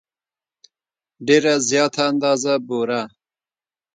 ډېره 1.27 1.53
زیاته 1.69 2.01
اندازه 2.11 2.53
بوره. 2.67 3.01